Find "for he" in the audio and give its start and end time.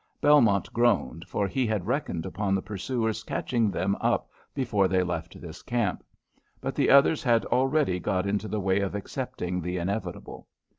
1.27-1.67